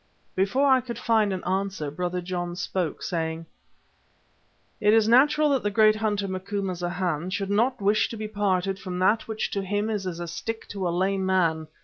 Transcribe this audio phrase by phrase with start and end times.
[0.33, 3.45] Before I could find an answer Brother John spoke, saying:
[4.79, 8.97] "It is natural that the great hunter, Macumazana, should not wish to be parted from
[8.97, 11.67] what which to him is as a stick to a lame man.